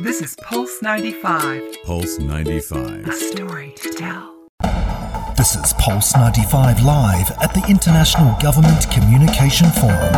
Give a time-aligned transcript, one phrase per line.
[0.00, 3.06] This is Pulse 95, Pulse 95.
[3.08, 4.34] a story to tell.
[5.36, 10.14] This is Pulse 95 Live at the International Government Communication Forum.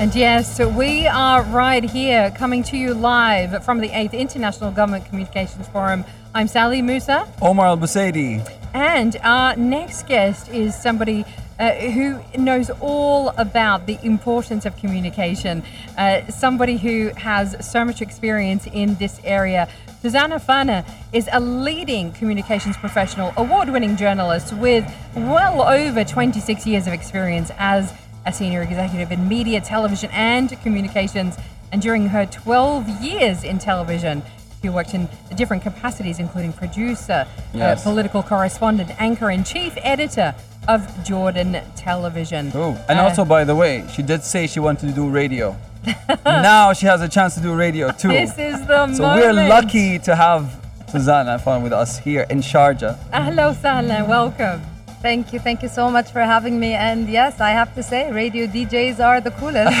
[0.00, 5.06] And yes, we are right here coming to you live from the 8th International Government
[5.06, 6.04] Communications Forum.
[6.34, 8.46] I'm Sally Musa, Omar Al Busaidi.
[8.74, 11.24] and our next guest is somebody
[11.58, 15.62] uh, who knows all about the importance of communication,
[15.96, 19.68] uh, somebody who has so much experience in this area.
[20.00, 24.84] Suzanne Afana is a leading communications professional, award winning journalist with
[25.16, 27.92] well over 26 years of experience as
[28.24, 31.36] a senior executive in media, television, and communications.
[31.72, 34.22] And during her 12 years in television,
[34.62, 37.80] she worked in different capacities, including producer, Yes.
[37.80, 40.34] uh, political correspondent, anchor, and chief editor
[40.66, 42.50] of Jordan Television.
[42.54, 45.56] Oh, and Uh, also, by the way, she did say she wanted to do radio.
[46.26, 48.08] now she has a chance to do radio too.
[48.08, 49.36] this is the so moment.
[49.36, 50.56] we're lucky to have
[50.88, 52.96] Suzanne Afana with us here in Sharjah.
[53.12, 54.08] Hello, Sahlan.
[54.08, 54.60] Welcome.
[55.00, 56.74] Thank you, thank you so much for having me.
[56.74, 59.72] And yes, I have to say, radio DJs are the coolest.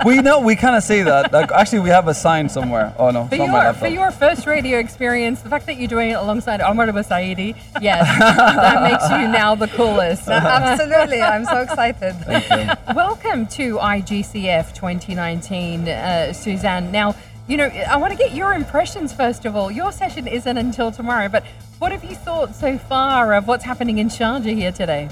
[0.04, 1.32] we know we kind of say that.
[1.32, 2.94] Like, actually, we have a sign somewhere.
[2.98, 5.78] Oh no, For it's on my your, for your first radio experience, the fact that
[5.78, 10.28] you're doing it alongside Omar Busaidi, yes, that makes you now the coolest.
[10.28, 12.14] Absolutely, I'm so excited.
[12.94, 16.92] Welcome to IGCF 2019, uh, Suzanne.
[16.92, 17.14] Now,
[17.48, 19.70] you know, I want to get your impressions first of all.
[19.70, 21.44] Your session isn't until tomorrow, but
[21.78, 25.08] what have you thought so far of what's happening in Sharjah here today?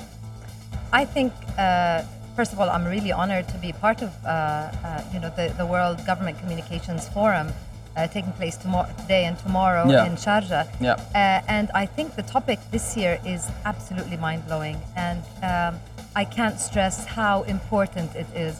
[0.92, 2.02] I think, uh,
[2.36, 5.52] first of all, I'm really honored to be part of, uh, uh, you know, the,
[5.58, 7.48] the World Government Communications Forum
[7.96, 10.06] uh, taking place tomorrow, today and tomorrow Yeah.
[10.06, 10.68] in Sharjah.
[10.80, 10.92] Yeah.
[11.14, 15.80] Uh, and I think the topic this year is absolutely mind-blowing, and um,
[16.14, 18.56] I can't stress how important it is.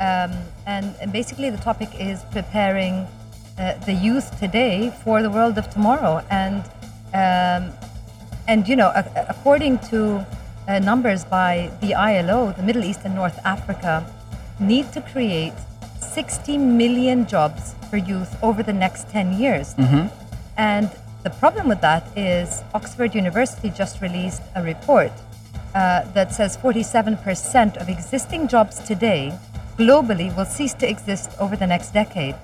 [0.00, 0.32] Um,
[0.66, 3.06] and, and basically, the topic is preparing
[3.58, 6.22] uh, the youth today for the world of tomorrow.
[6.30, 6.64] And
[7.14, 7.72] um,
[8.48, 10.26] and you know, a- according to
[10.68, 14.04] uh, numbers by the ILO, the Middle East and North Africa
[14.58, 15.52] need to create
[16.00, 19.74] 60 million jobs for youth over the next 10 years.
[20.56, 20.90] And
[21.22, 25.12] the problem with that is Oxford University just released a report
[25.74, 29.32] uh, that says 47% of existing jobs today
[29.82, 32.36] globally will cease to exist over the next decade.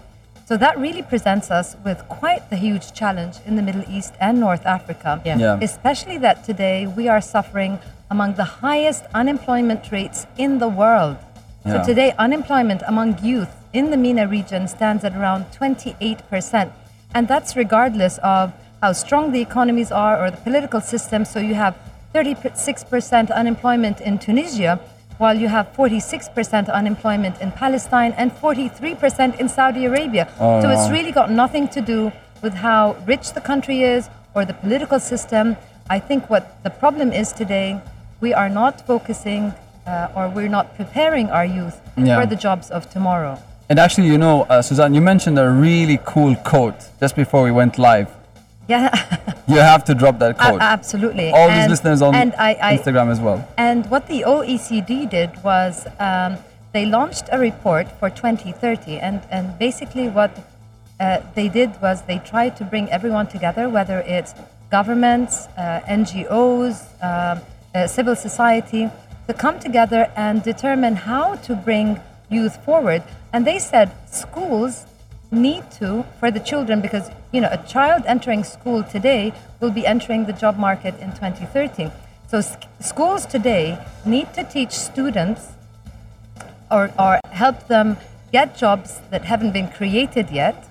[0.49, 4.41] So that really presents us with quite the huge challenge in the Middle East and
[4.41, 5.39] North Africa, Yeah.
[5.39, 5.59] Yeah.
[5.71, 7.79] especially that today we are suffering
[8.15, 11.17] among the highest unemployment rates in the world.
[11.65, 11.73] Yeah.
[11.73, 16.71] So today, unemployment among youth in the MENA region stands at around 28%.
[17.15, 18.45] And that's regardless of
[18.83, 21.21] how strong the economies are or the political system.
[21.33, 21.75] So you have
[22.15, 24.81] 36% unemployment in Tunisia,
[25.19, 30.33] while you have 46% unemployment in Palestine and 43% in Saudi Arabia.
[30.41, 32.13] Oh, so it's really got nothing to do
[32.43, 35.57] with how rich the country is or the political system.
[35.91, 37.81] I think what the problem is today,
[38.21, 39.53] we are not focusing
[39.87, 42.21] uh, or we're not preparing our youth Yeah.
[42.21, 43.39] for the jobs of tomorrow.
[43.69, 47.51] And actually, you know, uh, Suzanne, you mentioned a really cool quote just before we
[47.51, 48.09] went live.
[48.69, 48.89] Yeah,
[49.49, 50.49] You have to drop that code.
[50.51, 50.61] quote.
[50.61, 51.31] absolutely.
[51.31, 53.49] All these listeners on and I, I, Instagram as well.
[53.57, 56.37] And what the OECD did was um,
[56.73, 60.31] they launched a report for 2030, and, and basically what
[61.01, 64.35] uh, they did was they tried to bring everyone together, whether it's
[64.71, 67.41] governments, uh, NGOs, um,
[67.75, 68.91] uh, civil society,
[69.27, 73.03] to come together and determine how to bring youth forward.
[73.33, 74.87] And they said schools
[75.31, 79.87] need to for the children because you know a child entering school today will be
[79.87, 81.91] entering the job market in 2030
[82.29, 82.41] so
[82.81, 85.49] schools today need to teach students
[86.71, 87.97] or, or help them
[88.33, 90.69] get jobs that haven't been created yet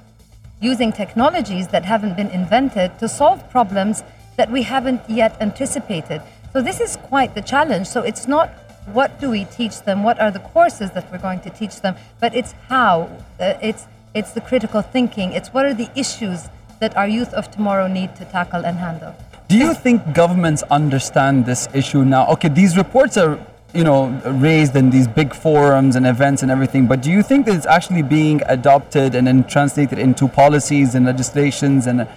[0.59, 4.03] using technologies that haven't been invented to solve problems
[4.37, 6.21] that we haven't yet anticipated.
[6.53, 7.87] So this is quite the challenge.
[7.87, 8.49] So it's not
[8.93, 11.95] what do we teach them, what are the courses that we're going to teach them,
[12.19, 13.09] but it's how.
[13.39, 15.33] Uh, it's it's the critical thinking.
[15.33, 16.49] It's what are the issues
[16.79, 19.15] that our youth of tomorrow need to tackle and handle.
[19.47, 22.27] Do you think governments understand this issue now?
[22.33, 23.39] Okay, these reports are,
[23.73, 27.45] you know, raised in these big forums and events and everything, but do you think
[27.45, 32.07] that it's actually being adopted and then translated into policies and legislations and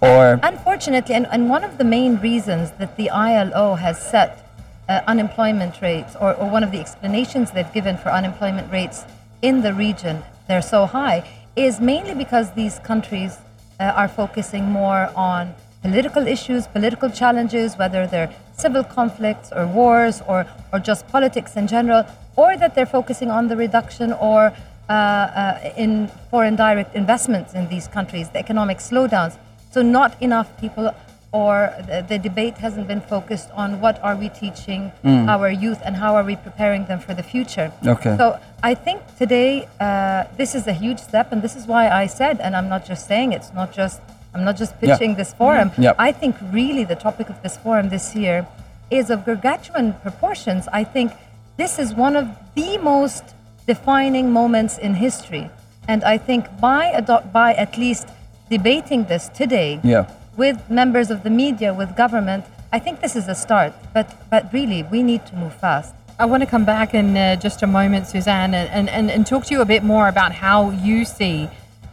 [0.00, 4.46] or Unfortunately, and, and one of the main reasons that the ILO has set
[4.88, 9.04] uh, unemployment rates, or, or one of the explanations they've given for unemployment rates
[9.42, 13.38] in the region, they're so high, is mainly because these countries
[13.80, 20.22] uh, are focusing more on political issues, political challenges, whether they're civil conflicts or wars
[20.26, 22.04] or, or just politics in general,
[22.36, 24.52] or that they're focusing on the reduction or
[24.88, 29.36] uh, uh, in foreign direct investments in these countries, the economic slowdowns.
[29.70, 30.94] So not enough people
[31.32, 35.96] or the, the debate hasn't been focused on what are we teaching our youth and
[35.96, 37.72] how are we preparing them for the future.
[37.86, 38.16] Okay.
[38.16, 42.06] So I think today uh, this is a huge step, and this is why I
[42.06, 44.00] said, and I'm not just saying it's not just
[44.34, 44.96] I'm not just Yeah.
[44.96, 45.70] pitching this forum.
[45.78, 45.92] Yeah.
[45.98, 48.46] I think really the topic of this forum this year
[48.90, 50.68] is of gargantuan proportions.
[50.72, 51.12] I think
[51.56, 53.24] this is one of the most
[53.66, 55.50] defining moments in history,
[55.88, 58.06] and I think by ado- by at least
[58.50, 60.04] debating this today Yeah.
[60.36, 63.72] With members of the media, with government, I think this is a start.
[63.94, 65.94] But but really, we need to move fast.
[66.18, 69.44] I want to come back in uh, just a moment, Suzanne, and, and, and talk
[69.46, 71.50] to you a bit more about how you see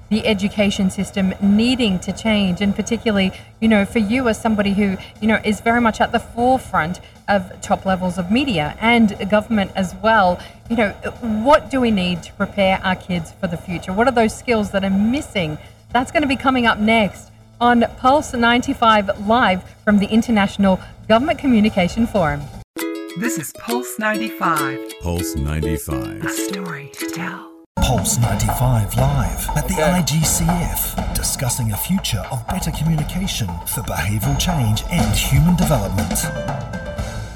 [0.09, 4.95] the education system needing to change, and particularly, you know, for you as somebody who,
[5.19, 9.71] you know, is very much at the forefront of top levels of media and government
[9.75, 10.39] as well.
[10.69, 10.89] You know,
[11.21, 13.91] what do we need to prepare our kids for the future?
[13.91, 15.57] What are those skills that are missing?
[15.91, 21.39] That's going to be coming up next on Pulse 95 Live from the International Government
[21.39, 22.41] Communication Forum.
[23.19, 26.25] This is Pulse 95, Pulse 95.
[26.25, 27.49] a story to tell.
[27.77, 34.83] Pulse 95 Live at the IGCF, discussing a future of better communication for behavioural change
[34.91, 36.11] and human development.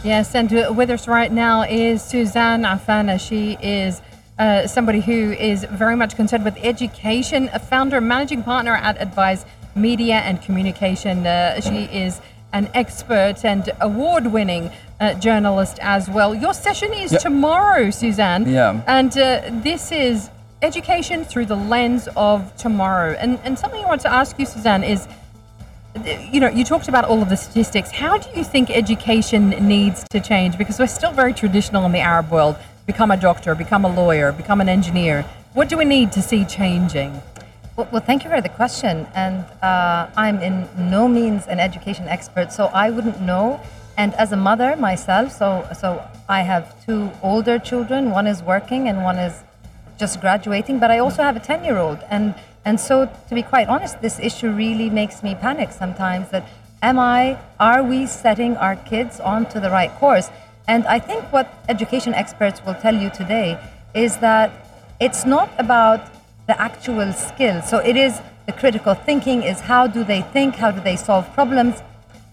[0.04, 3.20] Yes, and uh, with us right now is Suzanne Afana.
[3.20, 4.02] She is
[4.40, 9.00] uh, somebody who is very much concerned with education, a founder and managing partner at
[9.02, 9.46] Advise
[9.78, 11.26] Media and Communication.
[11.26, 12.20] Uh, she is
[12.54, 16.34] an expert and award winning uh, journalist as well.
[16.34, 17.22] Your session is Yep.
[17.22, 18.50] tomorrow, Suzanne.
[18.50, 18.82] Yeah.
[18.88, 20.30] And uh, this is
[20.62, 23.16] education through the lens of tomorrow.
[23.20, 25.08] And, and something I want to ask you, Suzanne, is
[26.32, 27.92] you know, you talked about all of the statistics.
[27.92, 30.58] How do you think education needs to change?
[30.58, 32.56] Because we're still very traditional in the Arab world.
[32.86, 35.24] Become a doctor, become a lawyer, become an engineer.
[35.54, 37.20] What do we need to see changing?
[37.78, 39.06] Well, well, thank you for the question.
[39.14, 43.62] And uh, I'm in no means an education expert, so I wouldn't know.
[43.98, 48.10] And as a mother myself, so so I have two older children.
[48.10, 49.44] One is working, and one is
[50.00, 50.80] just graduating.
[50.80, 52.34] But I also have a ten-year-old, and
[52.66, 56.30] and so to be quite honest, this issue really makes me panic sometimes.
[56.30, 56.50] That
[56.82, 57.38] am I?
[57.60, 60.32] Are we setting our kids onto the right course?
[60.68, 63.60] And I think what education experts will tell you today
[63.94, 64.50] is that
[65.00, 66.02] it's not about
[66.48, 67.62] the actual skill.
[67.62, 71.32] So it is the critical thinking is how do they think, how do they solve
[71.34, 71.82] problems.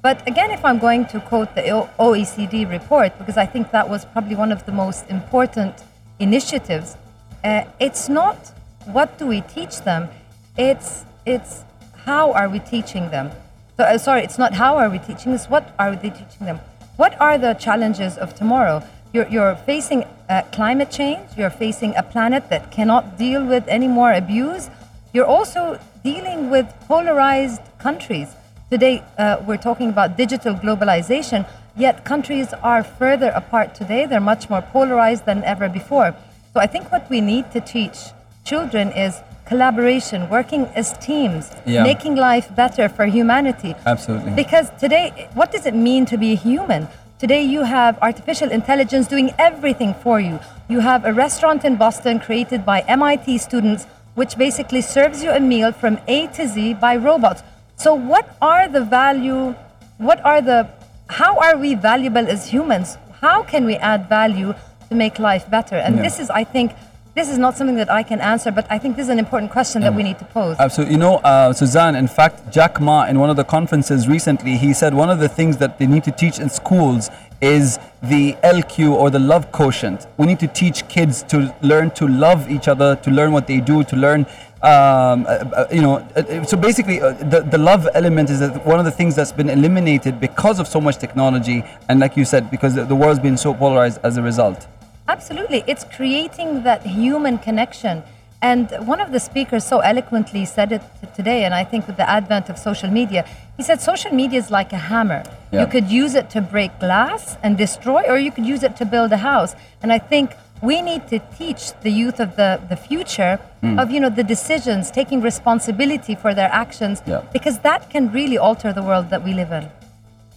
[0.02, 1.62] But again, if I'm going to quote the
[1.98, 5.82] OECD report, because I think that was probably one of the most important
[6.18, 6.96] initiatives,
[7.42, 8.52] uh, it's not
[8.86, 10.08] what do we teach them,
[10.56, 11.64] it's it's
[12.04, 13.30] how are we teaching them.
[13.76, 15.46] So uh, sorry, it's not how are we teaching this.
[15.46, 16.60] What are they teaching them?
[16.96, 18.84] What are the challenges of tomorrow?
[19.12, 21.20] You're, you're facing uh, climate change.
[21.36, 24.70] You're facing a planet that cannot deal with any more abuse.
[25.12, 28.28] You're also dealing with polarized countries.
[28.70, 34.06] Today, uh, we're talking about digital globalization, yet countries are further apart today.
[34.06, 36.14] They're much more polarized than ever before.
[36.52, 37.98] So I think what we need to teach
[38.44, 41.82] children is collaboration, working as teams, Yeah.
[41.82, 43.74] making life better for humanity.
[43.86, 44.32] Absolutely.
[44.32, 46.88] Because today, what does it mean to be a human?
[47.18, 50.40] Today, you have artificial intelligence doing everything for you.
[50.68, 53.84] You have a restaurant in Boston created by MIT students,
[54.14, 57.42] which basically serves you a meal from A to Z by robots.
[57.76, 59.54] So, what are the value?
[59.98, 60.68] What are the?
[61.08, 62.98] How are we valuable as humans?
[63.20, 64.54] How can we add value
[64.88, 65.76] to make life better?
[65.76, 66.02] And Yeah.
[66.02, 66.72] this is, I think,
[67.14, 69.52] this is not something that I can answer, but I think this is an important
[69.52, 70.56] question that we need to pose.
[70.58, 70.94] Absolutely.
[70.94, 74.72] You know, uh, Suzanne, in fact, Jack Ma, in one of the conferences recently, he
[74.72, 78.94] said one of the things that they need to teach in schools is the LQ
[78.94, 80.08] or the love quotient.
[80.16, 83.60] We need to teach kids to learn to love each other, to learn what they
[83.60, 84.26] do, to learn.
[84.62, 88.86] Um, uh, uh, you know, uh, so basically, the, the love element is one of
[88.86, 92.74] the things that's been eliminated because of so much technology, and like you said, because
[92.74, 94.66] the, the world's been so polarized as a result.
[95.08, 95.62] Absolutely.
[95.66, 98.02] It's creating that human connection.
[98.42, 100.82] And one of the speakers so eloquently said it
[101.14, 103.24] today, and I think with the advent of social media,
[103.56, 105.22] he said social media is like a hammer.
[105.50, 105.60] Yeah.
[105.62, 108.84] You could use it to break glass and destroy, or you could use it to
[108.84, 109.54] build a house.
[109.82, 113.78] And I think we need to teach the youth of the, the future Hmm.
[113.78, 117.22] of you know the decisions, taking responsibility for their actions, Yeah.
[117.32, 119.70] because that can really alter the world that we live in.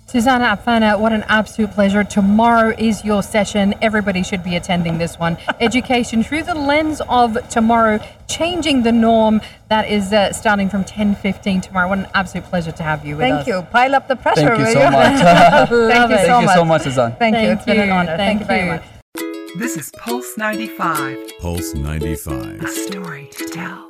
[0.09, 2.01] Suzanne Afana, what an absolute pleasure.
[2.01, 3.75] Tomorrow is your session.
[3.81, 5.37] Everybody should be attending this one.
[5.59, 7.99] Education through the lens of tomorrow,
[8.29, 9.41] changing the norm.
[9.67, 11.89] That is uh, starting from 10.15 tomorrow.
[11.89, 13.45] What an absolute pleasure to have you with us.
[13.45, 13.61] Thank you.
[13.69, 15.21] Pile up the pressure, Thank you will so much.
[15.21, 16.19] Thank you Love it.
[16.19, 16.55] so Thank you much.
[16.55, 17.15] so much, Suzanne.
[17.17, 17.49] Thank, you.
[17.49, 17.93] It's been an you.
[17.93, 18.15] honor.
[18.15, 18.71] Thank, you very you.
[18.71, 18.83] much.
[19.57, 22.63] This is Pulse 95, Pulse 95.
[22.63, 23.86] a story to tell.